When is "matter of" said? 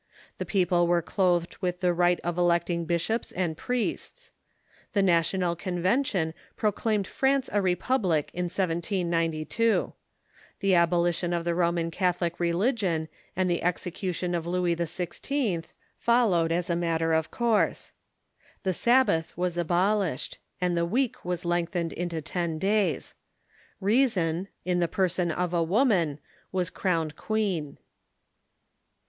16.75-17.29